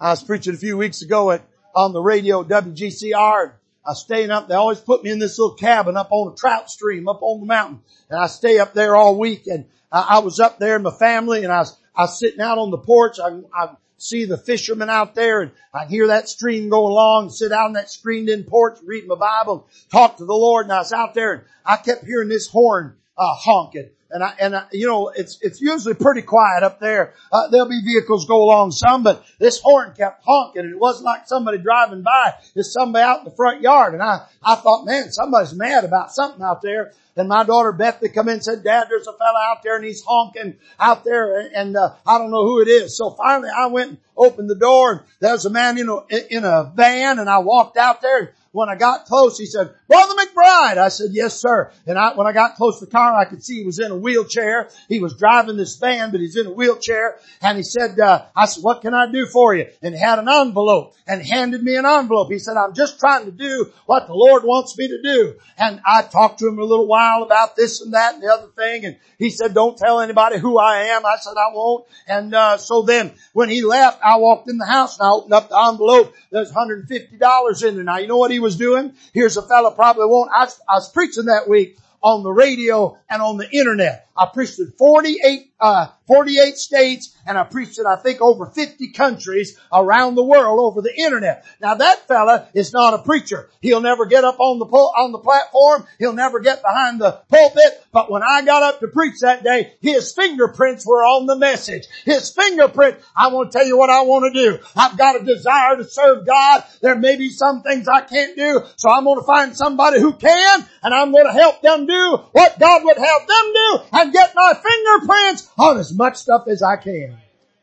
[0.00, 1.42] I was preaching a few weeks ago at,
[1.74, 3.52] on the radio WGCR
[3.86, 4.48] I staying up.
[4.48, 7.40] They always put me in this little cabin up on a trout stream up on
[7.40, 9.46] the mountain, and I stay up there all week.
[9.46, 12.40] And I, I was up there, with my family, and I was I was sitting
[12.40, 13.18] out on the porch.
[13.20, 17.52] I, I see the fishermen out there and I hear that stream go along, sit
[17.52, 20.78] out on that screened in porch, read my Bible, talk to the Lord and I
[20.78, 23.90] was out there and I kept hearing this horn, uh, honking.
[24.14, 27.14] And I, and I, you know, it's, it's usually pretty quiet up there.
[27.32, 31.04] Uh, there'll be vehicles go along some, but this horn kept honking and it wasn't
[31.04, 32.32] like somebody driving by.
[32.54, 33.92] It's somebody out in the front yard.
[33.92, 36.92] And I, I thought, man, somebody's mad about something out there.
[37.16, 39.76] And my daughter Beth Bethany come in and said, Dad, there's a fella out there
[39.76, 42.96] and he's honking out there and, and uh, I don't know who it is.
[42.96, 46.06] So finally I went and opened the door and there was a man, you know,
[46.08, 50.14] in a van and I walked out there when I got close, he said, Brother
[50.14, 50.78] McBride.
[50.78, 51.72] I said, yes, sir.
[51.88, 53.90] And I, when I got close to the car, I could see he was in
[53.90, 54.68] a wheelchair.
[54.88, 57.18] He was driving this van, but he's in a wheelchair.
[57.42, 59.66] And he said, uh, I said, what can I do for you?
[59.82, 62.30] And he had an envelope and handed me an envelope.
[62.30, 65.34] He said, I'm just trying to do what the Lord wants me to do.
[65.58, 68.48] And I talked to him a little while about this and that and the other
[68.56, 68.84] thing.
[68.84, 71.04] And he said, don't tell anybody who I am.
[71.04, 71.86] I said, I won't.
[72.06, 75.32] And, uh, so then when he left, I walked in the house and I opened
[75.32, 76.14] up the envelope.
[76.30, 77.84] There's $150 in there.
[77.84, 78.94] Now, you know what he was doing?
[79.12, 80.30] Here's a fellow probably won't.
[80.32, 84.06] I, I was preaching that week on the radio and on the internet.
[84.16, 88.92] I preached in 48, uh, 48 states and I preached in I think over 50
[88.92, 91.46] countries around the world over the internet.
[91.58, 93.48] Now that fella is not a preacher.
[93.62, 95.86] He'll never get up on the pul- on the platform.
[95.98, 97.82] He'll never get behind the pulpit.
[97.92, 101.84] But when I got up to preach that day, his fingerprints were on the message.
[102.04, 104.58] His fingerprint, I want to tell you what I want to do.
[104.76, 106.64] I've got a desire to serve God.
[106.82, 108.64] There may be some things I can't do.
[108.76, 112.18] So I'm going to find somebody who can and I'm going to help them do
[112.32, 116.62] what God would have them do and get my fingerprints on as much stuff as
[116.62, 117.16] I can.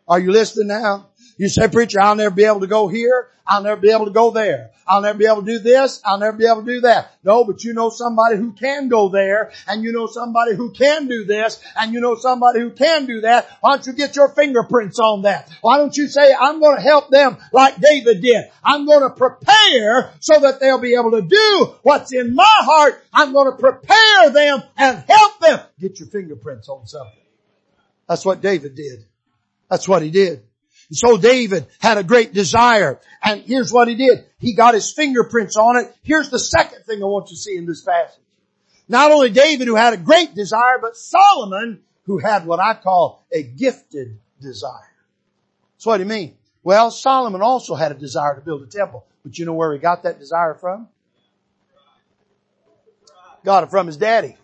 [0.07, 1.07] Are you listening now?
[1.37, 3.29] You say, preacher, I'll never be able to go here.
[3.47, 4.71] I'll never be able to go there.
[4.87, 6.01] I'll never be able to do this.
[6.03, 7.13] I'll never be able to do that.
[7.23, 11.07] No, but you know somebody who can go there and you know somebody who can
[11.07, 13.47] do this and you know somebody who can do that.
[13.61, 15.49] Why don't you get your fingerprints on that?
[15.61, 18.45] Why don't you say, I'm going to help them like David did.
[18.63, 23.03] I'm going to prepare so that they'll be able to do what's in my heart.
[23.13, 25.59] I'm going to prepare them and help them.
[25.79, 27.20] Get your fingerprints on something.
[28.11, 29.05] That's what David did.
[29.69, 30.43] That's what he did.
[30.89, 32.99] And so David had a great desire.
[33.23, 34.25] And here's what he did.
[34.37, 35.95] He got his fingerprints on it.
[36.03, 38.19] Here's the second thing I want you to see in this passage.
[38.89, 43.23] Not only David who had a great desire, but Solomon who had what I call
[43.31, 44.91] a gifted desire.
[45.77, 46.35] So what do you mean?
[46.63, 49.05] Well, Solomon also had a desire to build a temple.
[49.23, 50.89] But you know where he got that desire from?
[53.45, 54.35] Got it from his daddy.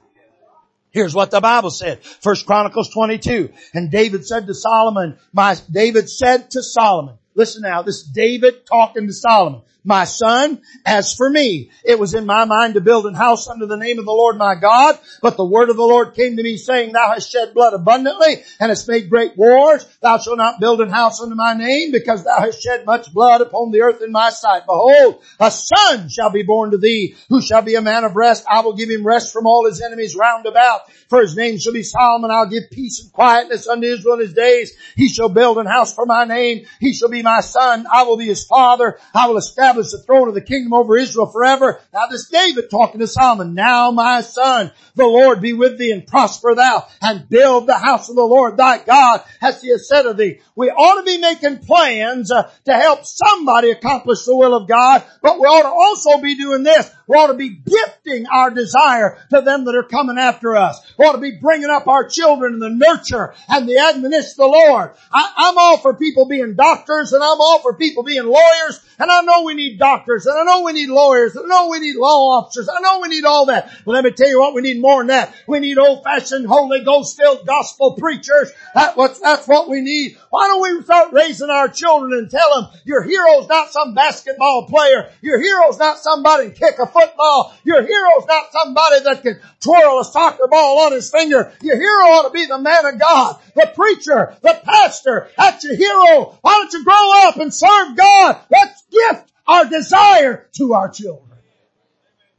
[0.98, 2.04] Here's what the Bible said.
[2.04, 3.54] First Chronicles 22.
[3.76, 9.06] And David said to Solomon, my, David said to Solomon, listen now, this David talking
[9.06, 10.62] to Solomon my son.
[10.86, 14.00] As for me, it was in my mind to build an house under the name
[14.00, 16.92] of the Lord my God, but the word of the Lord came to me saying,
[16.92, 19.86] thou hast shed blood abundantly and hast made great wars.
[20.02, 23.42] Thou shalt not build an house under my name because thou hast shed much blood
[23.42, 24.66] upon the earth in my sight.
[24.66, 28.46] Behold, a son shall be born to thee who shall be a man of rest.
[28.50, 30.92] I will give him rest from all his enemies round about.
[31.10, 32.32] For his name shall be Solomon.
[32.32, 34.78] I'll give peace and quietness unto Israel in his days.
[34.96, 36.66] He shall build an house for my name.
[36.80, 37.86] He shall be my son.
[37.92, 39.00] I will be his father.
[39.14, 41.82] I will establish establish the throne of the kingdom over Israel forever.
[41.94, 46.08] Now this David talking to Solomon, now my son, the Lord be with thee and
[46.08, 50.06] prosper thou and build the house of the Lord thy God as he has said
[50.06, 50.40] of thee.
[50.56, 55.04] We ought to be making plans uh, to help somebody accomplish the will of God,
[55.22, 56.90] but we ought to also be doing this.
[57.08, 60.80] We ought to be gifting our desire to them that are coming after us.
[61.00, 64.36] We ought to be bringing up our children in the nurture and the admonition of
[64.38, 64.92] the Lord.
[65.12, 69.10] I, I'm all for people being doctors and I'm all for people being lawyers and
[69.10, 71.80] I know we need doctors and I know we need lawyers and I know we
[71.80, 72.68] need law officers.
[72.68, 73.72] I know we need all that.
[73.86, 75.34] But let me tell you what, we need more than that.
[75.48, 78.52] We need old fashioned Holy Ghost filled gospel preachers.
[78.74, 80.18] That, what, that's what we need.
[80.30, 84.68] Why don't we start raising our children and tell them your hero's not some basketball
[84.68, 85.10] player.
[85.22, 87.56] Your hero's not somebody kick a football.
[87.64, 91.54] Your hero's not somebody that can twirl a soccer ball on his finger.
[91.62, 95.30] Your hero ought to be the man of God, the preacher, the pastor.
[95.38, 96.38] That's your hero.
[96.42, 98.42] Why don't you grow up and serve God?
[98.50, 101.24] Let's gift our desire to our children.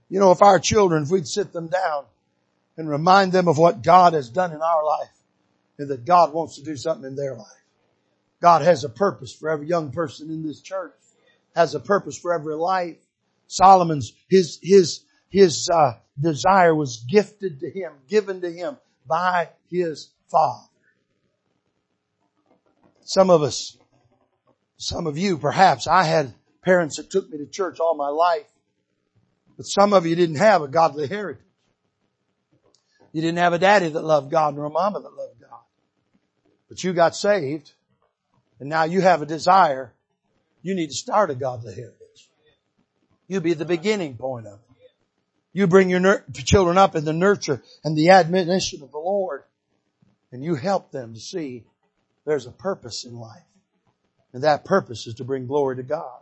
[0.08, 2.04] You know, if our children, if we'd sit them down
[2.76, 5.10] and remind them of what God has done in our life
[5.78, 7.46] and that God wants to do something in their life.
[8.40, 10.94] God has a purpose for every young person in this church,
[11.54, 12.96] has a purpose for every life.
[13.48, 20.10] Solomon's, his, his, his, uh, desire was gifted to him, given to him by his
[20.30, 20.66] father.
[23.02, 23.76] Some of us,
[24.76, 28.46] some of you perhaps, I had parents that took me to church all my life,
[29.56, 31.42] but some of you didn't have a godly heritage.
[33.12, 35.60] You didn't have a daddy that loved God nor a mama that loved God.
[36.68, 37.72] But you got saved
[38.60, 39.94] And now you have a desire.
[40.62, 41.97] You need to start a godly heritage.
[43.28, 44.90] You be the beginning point of it.
[45.52, 49.44] You bring your nur- children up in the nurture and the admonition of the Lord
[50.32, 51.64] and you help them to see
[52.24, 53.42] there's a purpose in life.
[54.32, 56.20] And that purpose is to bring glory to God.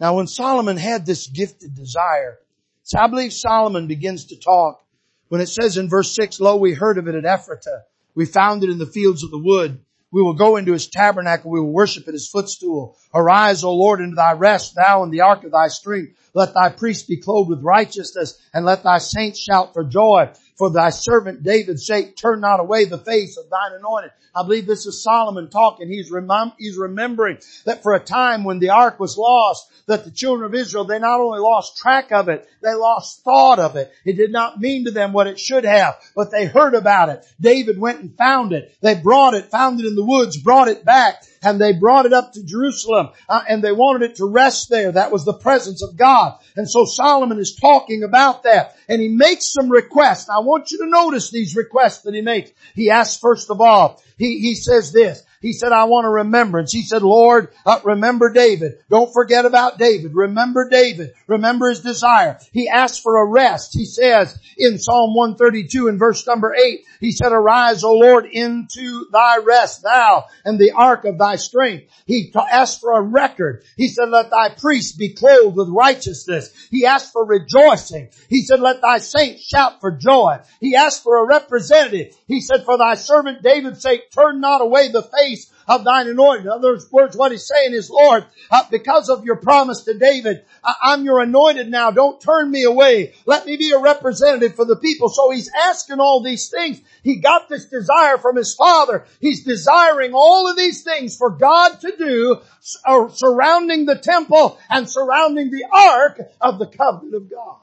[0.00, 2.38] Now when Solomon had this gifted desire,
[2.82, 4.82] so I believe Solomon begins to talk
[5.28, 7.82] when it says in verse 6, Lo, we heard of it at Ephratah.
[8.14, 9.80] We found it in the fields of the wood.
[10.16, 11.50] We will go into his tabernacle.
[11.50, 12.96] We will worship at his footstool.
[13.12, 16.14] Arise, O Lord, into thy rest, thou and the ark of thy strength.
[16.32, 20.30] Let thy priests be clothed with righteousness and let thy saints shout for joy.
[20.56, 24.10] For thy servant David's sake, turn not away the face of thine anointed.
[24.34, 25.88] I believe this is Solomon talking.
[25.88, 30.10] He's, remem- he's remembering that for a time when the ark was lost, that the
[30.10, 33.92] children of Israel, they not only lost track of it, they lost thought of it.
[34.04, 37.24] It did not mean to them what it should have, but they heard about it.
[37.40, 38.74] David went and found it.
[38.80, 42.12] They brought it, found it in the woods, brought it back, and they brought it
[42.12, 44.90] up to Jerusalem, uh, and they wanted it to rest there.
[44.90, 46.36] That was the presence of God.
[46.56, 50.28] And so Solomon is talking about that, and he makes some requests.
[50.28, 52.50] I want you to notice these requests that he makes.
[52.74, 56.72] He asks first of all, he, he says this, he said, I want a remembrance.
[56.72, 58.78] He said, Lord, uh, remember David.
[58.88, 60.14] Don't forget about David.
[60.14, 61.12] Remember David.
[61.26, 62.38] Remember his desire.
[62.52, 63.74] He asked for a rest.
[63.74, 69.06] He says in Psalm 132 in verse number 8, he said, arise, O Lord, into
[69.12, 71.84] thy rest, thou and the ark of thy strength.
[72.06, 73.62] He asked for a record.
[73.76, 76.50] He said, let thy priests be clothed with righteousness.
[76.70, 78.10] He asked for rejoicing.
[78.28, 80.38] He said, let thy saints shout for joy.
[80.60, 82.16] He asked for a representative.
[82.26, 85.25] He said, for thy servant David's sake, turn not away the face
[85.68, 86.46] of thine anointing.
[86.46, 90.44] In other words, what he's saying is, Lord, uh, because of your promise to David,
[90.62, 91.90] I- am your anointed now.
[91.90, 93.14] Don't turn me away.
[93.26, 95.08] Let me be a representative for the people.
[95.08, 96.80] So he's asking all these things.
[97.02, 99.04] He got this desire from his father.
[99.20, 102.40] He's desiring all of these things for God to do
[102.84, 107.56] uh, surrounding the temple and surrounding the ark of the covenant of God.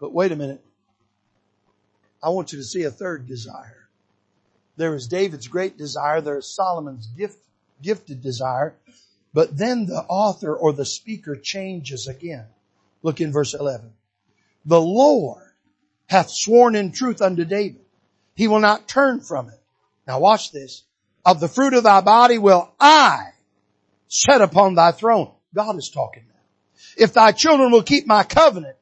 [0.00, 0.64] But wait a minute.
[2.22, 3.77] I want you to see a third desire.
[4.78, 6.20] There is David's great desire.
[6.20, 7.38] There is Solomon's gift,
[7.82, 8.76] gifted desire.
[9.34, 12.46] But then the author or the speaker changes again.
[13.02, 13.92] Look in verse 11.
[14.64, 15.42] The Lord
[16.06, 17.84] hath sworn in truth unto David.
[18.34, 19.60] He will not turn from it.
[20.06, 20.84] Now watch this.
[21.24, 23.32] Of the fruit of thy body will I
[24.06, 25.32] set upon thy throne.
[25.52, 26.40] God is talking now.
[26.96, 28.76] If thy children will keep my covenant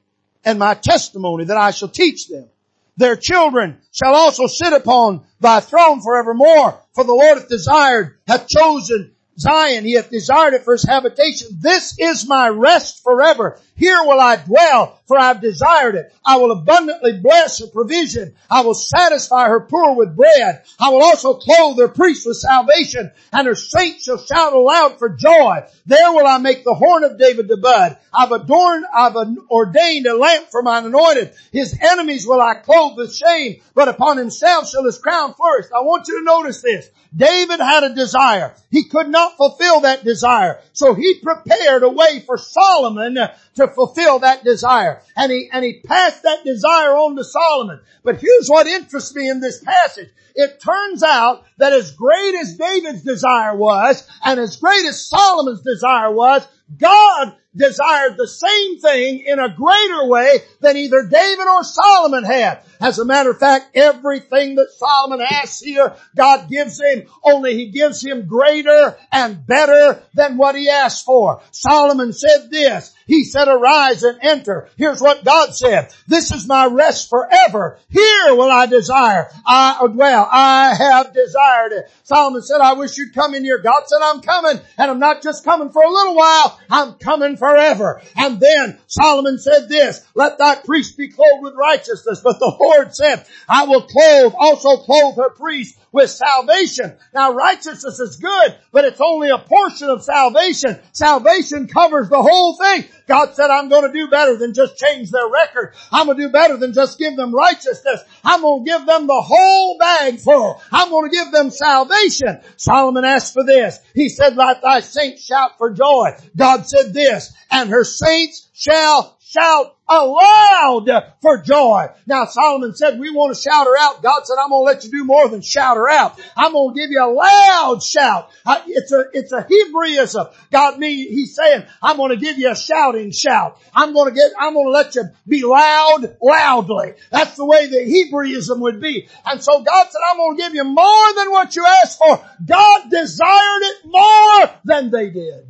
[0.44, 2.50] and my testimony that I shall teach them,
[2.96, 6.80] their children shall also sit upon thy throne forevermore.
[6.94, 9.84] For the Lord hath desired, hath chosen Zion.
[9.84, 11.48] He hath desired it for his habitation.
[11.60, 13.60] This is my rest forever.
[13.76, 16.14] Here will I dwell, for I have desired it.
[16.24, 18.34] I will abundantly bless her provision.
[18.50, 20.62] I will satisfy her poor with bread.
[20.80, 25.10] I will also clothe her priests with salvation, and her saints shall shout aloud for
[25.10, 25.60] joy.
[25.84, 27.98] There will I make the horn of David to bud.
[28.14, 29.16] I've adorned, I've
[29.50, 31.34] ordained a lamp for mine anointed.
[31.52, 35.66] His enemies will I clothe with shame, but upon himself shall his crown flourish.
[35.74, 36.88] I want you to notice this.
[37.14, 38.54] David had a desire.
[38.70, 40.60] He could not fulfill that desire.
[40.72, 43.16] So he prepared a way for Solomon
[43.54, 45.02] to fulfill that desire.
[45.16, 47.80] And he, and he passed that desire on to Solomon.
[48.02, 50.10] But here's what interests me in this passage.
[50.34, 55.62] It turns out that as great as David's desire was, and as great as Solomon's
[55.62, 61.64] desire was, God desired the same thing in a greater way than either David or
[61.64, 62.60] Solomon had.
[62.80, 67.70] As a matter of fact, everything that Solomon asks here, God gives him, only he
[67.70, 71.40] gives him greater and better than what he asked for.
[71.52, 74.68] Solomon said this, he said, arise and enter.
[74.76, 75.94] Here's what God said.
[76.08, 77.78] This is my rest forever.
[77.88, 79.30] Here will I desire.
[79.46, 80.28] I dwell.
[80.30, 81.90] I have desired it.
[82.02, 83.58] Solomon said, I wish you'd come in here.
[83.58, 86.60] God said, I'm coming and I'm not just coming for a little while.
[86.68, 88.02] I'm coming forever.
[88.16, 92.20] And then Solomon said this, let thy priest be clothed with righteousness.
[92.22, 96.96] But the Lord said, I will clothe, also clothe her priest with salvation.
[97.14, 100.78] Now righteousness is good, but it's only a portion of salvation.
[100.92, 102.84] Salvation covers the whole thing.
[103.06, 105.74] God said, I'm going to do better than just change their record.
[105.92, 108.02] I'm going to do better than just give them righteousness.
[108.24, 110.60] I'm going to give them the whole bag full.
[110.72, 112.40] I'm going to give them salvation.
[112.56, 113.78] Solomon asked for this.
[113.94, 116.10] He said, let thy saints shout for joy.
[116.36, 121.86] God said this, and her saints shall shout aloud for joy.
[122.06, 124.02] Now Solomon said, we want to shout her out.
[124.02, 126.20] God said, I'm going to let you do more than shout her out.
[126.36, 128.30] I'm going to give you a loud shout.
[128.66, 130.28] It's a, it's a Hebraism.
[130.50, 133.60] God me, he's saying, I'm going to give you a shouting shout.
[133.74, 136.94] I'm going to get, I'm going to let you be loud, loudly.
[137.10, 139.08] That's the way the Hebraism would be.
[139.24, 142.24] And so God said, I'm going to give you more than what you asked for.
[142.44, 145.46] God desired it more than they did.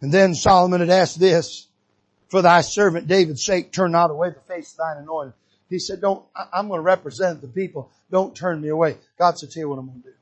[0.00, 1.67] And then Solomon had asked this,
[2.28, 5.34] for thy servant David's sake, turn not away the face of thine anointed.
[5.68, 7.90] He said, don't, I'm going to represent the people.
[8.10, 8.96] Don't turn me away.
[9.18, 10.14] God said, tell you what I'm going to do.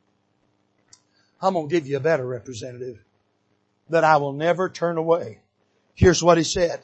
[1.40, 2.98] I'm going to give you a better representative
[3.90, 5.38] that I will never turn away.
[5.94, 6.80] Here's what he said.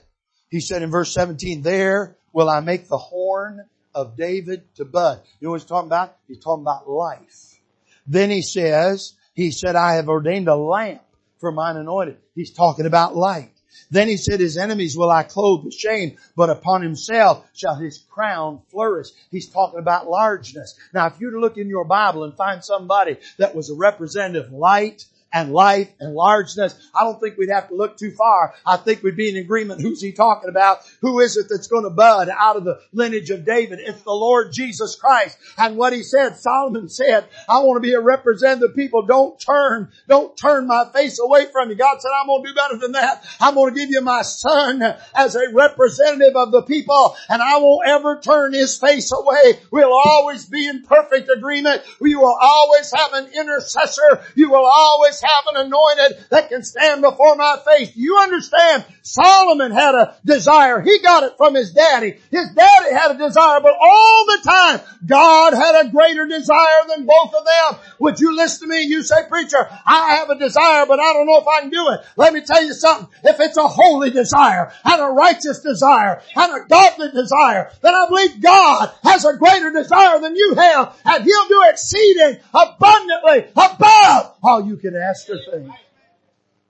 [0.49, 3.65] He said in verse 17, there will I make the horn
[3.95, 5.21] of David to bud.
[5.41, 6.17] You know what he's talking about?
[6.29, 7.59] He's talking about life.
[8.07, 11.03] Then he says, he said, I have ordained a lamp
[11.39, 12.19] for mine anointed.
[12.35, 13.52] He's talking about light.
[13.91, 17.99] Then he said, his enemies will I clothe with shame, but upon himself shall his
[18.11, 19.09] crown flourish.
[19.31, 20.75] He's talking about largeness.
[20.93, 23.75] Now, if you were to look in your Bible and find somebody that was a
[23.75, 26.75] representative light, and life and largeness.
[26.95, 28.55] I don't think we'd have to look too far.
[28.67, 29.81] I think we'd be in agreement.
[29.81, 30.81] Who's he talking about?
[31.01, 33.81] Who is it that's going to bud out of the lineage of David?
[33.81, 35.39] It's the Lord Jesus Christ.
[35.57, 39.03] And what he said, Solomon said, I want to be a representative of people.
[39.03, 41.77] Don't turn, don't turn my face away from you.
[41.77, 43.25] God said, I'm going to do better than that.
[43.41, 44.83] I'm going to give you my son
[45.15, 49.59] as a representative of the people and I won't ever turn his face away.
[49.71, 51.83] We'll always be in perfect agreement.
[52.01, 54.23] We will always have an intercessor.
[54.35, 57.93] You will always have an anointed that can stand before my face.
[57.95, 58.85] You understand?
[59.03, 60.81] Solomon had a desire.
[60.81, 62.19] He got it from his daddy.
[62.31, 67.07] His daddy had a desire, but all the time, God had a greater desire than
[67.07, 67.81] both of them.
[68.01, 68.83] Would you listen to me?
[68.83, 71.91] You say, preacher, I have a desire, but I don't know if I can do
[71.91, 72.01] it.
[72.17, 73.09] Let me tell you something.
[73.25, 78.07] If it's a holy desire and a righteous desire and a godly desire, then I
[78.09, 84.37] believe God has a greater desire than you have and He'll do exceeding abundantly above
[84.43, 85.73] all you can ask or thing.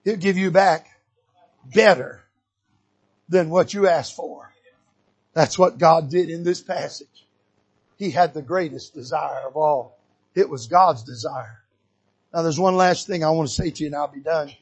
[0.04, 0.88] He'll give you back
[1.64, 2.22] better
[3.28, 4.52] than what you asked for.
[5.32, 7.26] That's what God did in this passage.
[7.96, 9.98] He had the greatest desire of all.
[10.34, 11.62] It was God's desire.
[12.32, 14.52] Now there's one last thing I want to say to you and I'll be done.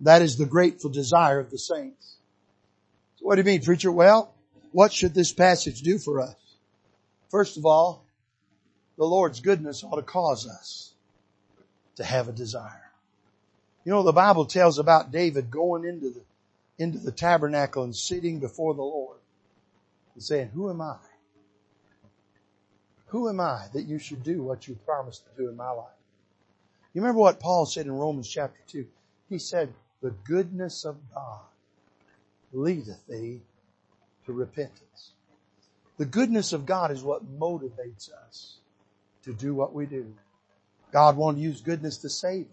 [0.00, 2.16] That is the grateful desire of the saints.
[3.16, 3.92] So what do you mean, preacher?
[3.92, 4.34] Well,
[4.72, 6.34] what should this passage do for us?
[7.30, 8.04] First of all,
[8.96, 10.94] the Lord's goodness ought to cause us
[11.96, 12.83] to have a desire.
[13.84, 16.22] You know, the Bible tells about David going into the,
[16.78, 19.18] into the tabernacle and sitting before the Lord
[20.14, 20.96] and saying, who am I?
[23.08, 25.86] Who am I that you should do what you promised to do in my life?
[26.94, 28.86] You remember what Paul said in Romans chapter 2?
[29.28, 31.40] He said, the goodness of God
[32.52, 33.42] leadeth thee
[34.26, 35.12] to repentance.
[35.96, 38.58] The goodness of God is what motivates us
[39.24, 40.12] to do what we do.
[40.92, 42.46] God wanted to use goodness to save.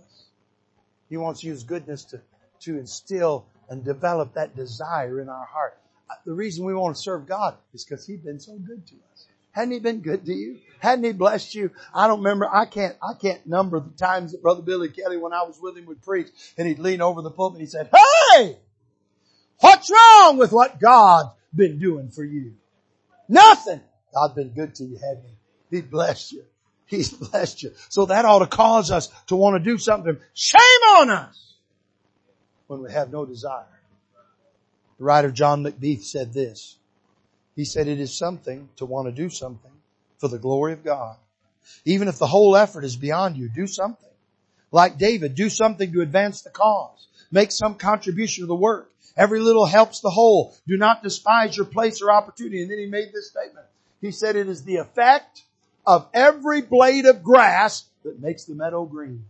[1.11, 2.21] He wants to use goodness to,
[2.61, 5.77] to instill and develop that desire in our heart.
[6.09, 8.95] Uh, the reason we want to serve God is because He's been so good to
[9.11, 9.27] us.
[9.51, 10.59] Hadn't He been good to you?
[10.79, 11.71] Hadn't He blessed you?
[11.93, 15.33] I don't remember, I can't, I can't number the times that Brother Billy Kelly, when
[15.33, 17.89] I was with him, would preach and he'd lean over the pulpit and he said,
[18.33, 18.57] Hey!
[19.59, 22.53] What's wrong with what God's been doing for you?
[23.27, 23.81] Nothing.
[24.13, 25.25] God's been good to you, hadn't
[25.69, 25.75] He?
[25.75, 26.45] He blessed you.
[26.97, 27.71] He's blessed you.
[27.87, 30.17] So that ought to cause us to want to do something.
[30.33, 30.59] Shame
[30.97, 31.53] on us
[32.67, 33.63] when we have no desire.
[34.97, 36.75] The writer John McBeath said this.
[37.55, 39.71] He said it is something to want to do something
[40.17, 41.15] for the glory of God.
[41.85, 44.09] Even if the whole effort is beyond you, do something.
[44.69, 47.07] Like David, do something to advance the cause.
[47.31, 48.91] Make some contribution to the work.
[49.15, 50.53] Every little helps the whole.
[50.67, 52.61] Do not despise your place or opportunity.
[52.61, 53.65] And then he made this statement.
[54.01, 55.43] He said it is the effect
[55.85, 59.25] of every blade of grass that makes the meadow green.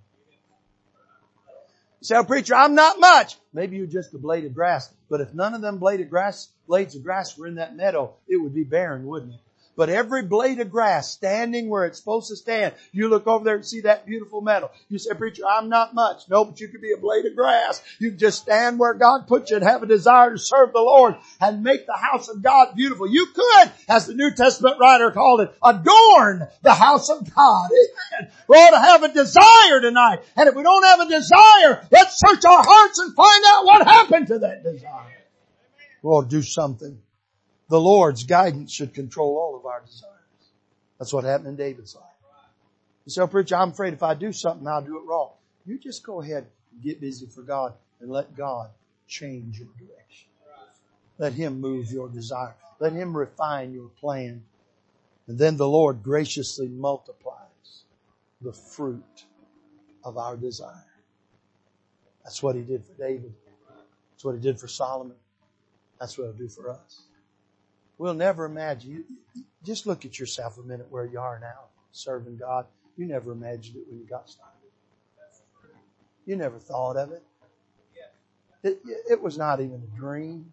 [2.02, 3.38] You say, oh, preacher, I'm not much.
[3.54, 4.92] Maybe you're just a blade of grass.
[5.10, 8.16] But if none of them blade of grass, blades of grass were in that meadow,
[8.28, 9.40] it would be barren, wouldn't it?
[9.76, 13.56] But every blade of grass standing where it's supposed to stand, you look over there
[13.56, 14.70] and see that beautiful meadow.
[14.90, 16.28] You say, preacher, I'm not much.
[16.30, 17.82] No, but you could be a blade of grass.
[17.98, 21.16] You just stand where God put you and have a desire to serve the Lord
[21.40, 23.10] and make the house of God beautiful.
[23.10, 27.70] You could, as the New Testament writer called it, adorn the house of God.
[28.20, 28.32] Amen.
[28.48, 30.20] We ought to have a desire tonight.
[30.36, 33.88] And if we don't have a desire, let's search our hearts and find out what
[33.88, 35.08] happened to that desire.
[36.02, 37.00] We ought to do something
[37.72, 40.12] the Lord's guidance should control all of our desires.
[41.00, 42.04] That's what happened in David's life.
[43.06, 45.32] You say, oh, preacher, I'm afraid if I do something, I'll do it wrong.
[45.66, 48.72] You just go ahead and get busy for God and let God
[49.08, 50.28] change your direction.
[51.18, 52.56] Let Him move your desire.
[52.80, 54.44] Let Him refine your plan.
[55.28, 57.86] And then the Lord graciously multiplies
[58.42, 59.24] the fruit
[60.04, 60.88] of our desire.
[62.26, 63.34] That's what He did for David.
[64.12, 65.16] That's what He did for Solomon.
[66.02, 67.04] That's what He'll do for us.
[67.98, 69.06] We'll never imagine.
[69.64, 72.66] Just look at yourself a minute where you are now, serving God.
[72.98, 74.52] You never imagined it when you got started.
[76.26, 77.24] You never thought of it.
[78.64, 78.80] It,
[79.10, 80.52] it was not even a dream.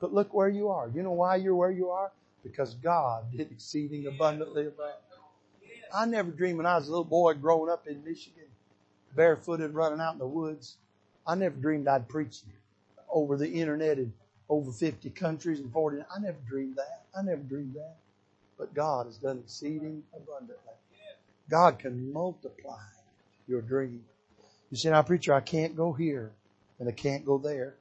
[0.00, 0.88] But look where you are.
[0.94, 2.12] You know why you're where you are?
[2.44, 4.94] Because God did exceeding abundantly above.
[5.92, 8.44] I never dreamed when I was a little boy growing up in Michigan,
[9.16, 10.76] barefooted running out in the woods.
[11.26, 12.40] I never dreamed I'd preach
[13.10, 14.12] over the internet in
[14.48, 15.98] over 50 countries and 40.
[16.14, 17.04] I never dreamed that.
[17.16, 17.96] I never dreamed that.
[18.58, 20.74] But God has done exceeding abundantly.
[21.50, 22.78] God can multiply
[23.46, 24.04] your dream.
[24.70, 26.32] You say, now preacher, I can't go here
[26.78, 27.74] and I can't go there.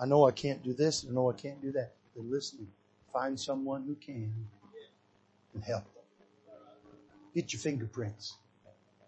[0.00, 1.92] I know I can't do this and I know I can't do that.
[2.16, 2.66] Then listen,
[3.12, 4.32] find someone who can
[5.54, 6.02] and help them.
[7.34, 8.36] Get your fingerprints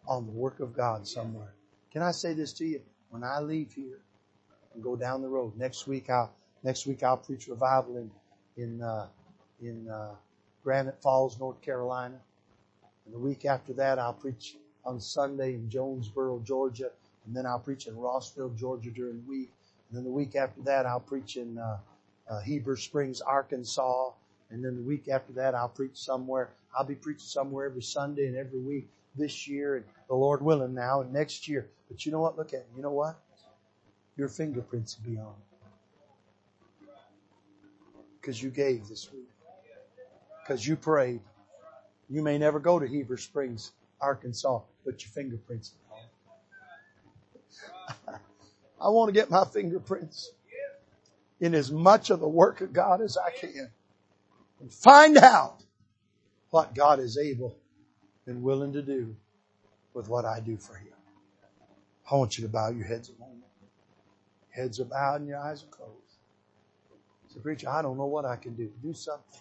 [0.07, 1.53] on the work of God somewhere.
[1.93, 2.81] Can I say this to you?
[3.11, 3.99] When I leave here
[4.75, 6.33] and go down the road, next week I'll,
[6.67, 8.11] next week I'll preach revival in,
[8.63, 9.07] in, uh,
[9.63, 10.15] in, uh,
[10.63, 12.17] Granite Falls, North Carolina.
[13.05, 16.91] And the week after that I'll preach on Sunday in Jonesboro, Georgia
[17.27, 19.53] and then I'll preach in Rossville, Georgia during the week.
[19.89, 21.79] And then the week after that, I'll preach in uh,
[22.31, 24.11] uh, Heber Springs, Arkansas.
[24.51, 26.51] And then the week after that, I'll preach somewhere.
[26.77, 30.75] I'll be preaching somewhere every Sunday and every week this year, and the Lord willing
[30.75, 31.69] now, and next year.
[31.89, 32.37] But you know what?
[32.37, 32.69] Look at it.
[32.77, 33.19] You know what?
[34.17, 35.35] Your fingerprints will be on
[38.27, 39.31] Because you gave this week.
[40.43, 41.21] Because you prayed.
[42.11, 43.71] You may never go to Heber Springs,
[44.01, 45.75] Arkansas, but your fingerprints
[48.09, 50.33] I want to get my fingerprints
[51.39, 53.71] in as much of the work of God as I can
[54.61, 55.63] and find out
[56.51, 57.57] what God is able
[58.27, 59.15] and willing to do
[59.95, 60.89] with what I do for Him.
[62.11, 63.45] I want you to bow your heads a moment.
[64.51, 66.06] Heads are bowed and your eyes are closed.
[67.37, 68.71] So, preacher, I don't know what I can do.
[68.83, 69.41] Do something.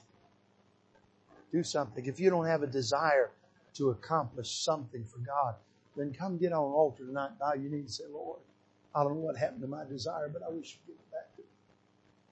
[1.54, 2.06] Do something.
[2.06, 3.32] If you don't have a desire
[3.76, 5.56] to accomplish something for God,
[5.96, 7.40] then come get on an altar tonight.
[7.40, 8.40] Bow you need to say, Lord,
[8.94, 11.34] I don't know what happened to my desire, but I wish you'd give it back
[11.38, 11.48] to me.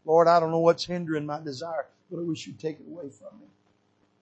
[0.03, 3.09] Lord, I don't know what's hindering my desire, but I wish you'd take it away
[3.09, 3.47] from me.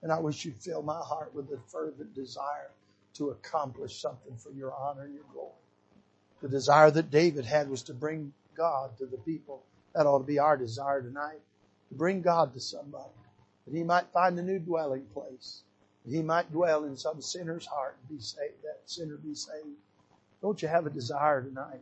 [0.02, 2.70] And I wish you'd fill my heart with a fervent desire
[3.14, 5.50] to accomplish something for your honor and your glory.
[6.40, 9.62] The desire that David had was to bring God to the people.
[9.94, 11.40] That ought to be our desire tonight.
[11.90, 13.10] To bring God to somebody.
[13.66, 15.62] That he might find a new dwelling place.
[16.04, 18.62] That he might dwell in some sinner's heart and be saved.
[18.62, 19.76] That sinner be saved.
[20.40, 21.80] Don't you have a desire tonight?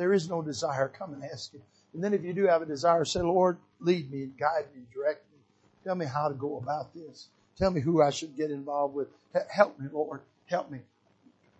[0.00, 1.60] there is no desire, come and ask Him.
[1.92, 4.78] And then if you do have a desire, say, Lord, lead me and guide me,
[4.78, 5.38] and direct me.
[5.84, 7.28] Tell me how to go about this.
[7.58, 9.08] Tell me who I should get involved with.
[9.50, 10.22] Help me, Lord.
[10.46, 10.78] Help me.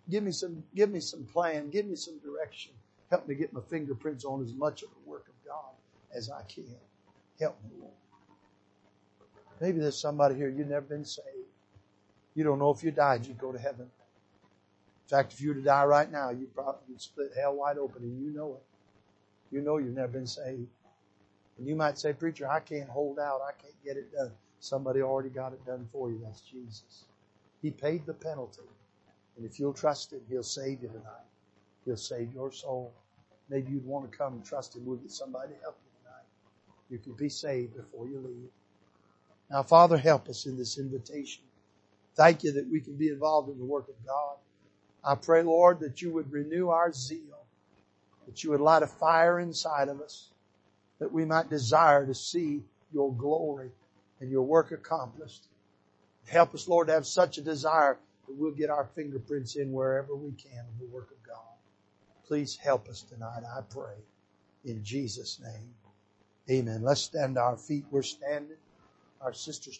[0.09, 1.69] Give me some, give me some plan.
[1.69, 2.71] Give me some direction.
[3.11, 5.00] Help me get my fingerprints on as much of the
[6.15, 6.65] as I can.
[7.39, 7.93] Help me, Lord.
[9.59, 11.27] Maybe there's somebody here, you've never been saved.
[12.33, 13.85] You don't know if you died, you'd go to heaven.
[13.85, 17.77] In fact, if you were to die right now, you'd probably you'd split hell wide
[17.77, 19.55] open and you know it.
[19.55, 20.67] You know you've never been saved.
[21.57, 23.41] And you might say, preacher, I can't hold out.
[23.47, 24.31] I can't get it done.
[24.59, 26.21] Somebody already got it done for you.
[26.23, 27.05] That's Jesus.
[27.61, 28.61] He paid the penalty.
[29.37, 31.27] And if you'll trust Him, He'll save you tonight.
[31.85, 32.93] He'll save your soul.
[33.49, 34.85] Maybe you'd want to come and trust Him.
[34.85, 35.90] We'll get somebody to help you.
[36.91, 38.49] You can be saved before you leave.
[39.49, 41.43] Now, Father, help us in this invitation.
[42.15, 44.35] Thank you that we can be involved in the work of God.
[45.03, 47.45] I pray, Lord, that you would renew our zeal,
[48.27, 50.27] that you would light a fire inside of us,
[50.99, 52.61] that we might desire to see
[52.93, 53.71] your glory
[54.19, 55.47] and your work accomplished.
[56.27, 60.13] Help us, Lord, to have such a desire that we'll get our fingerprints in wherever
[60.13, 61.37] we can in the work of God.
[62.27, 63.95] Please help us tonight, I pray.
[64.65, 65.73] In Jesus' name.
[66.51, 66.83] Amen.
[66.83, 67.85] Let's stand our feet.
[67.91, 68.57] We're standing.
[69.21, 69.79] Our sisters.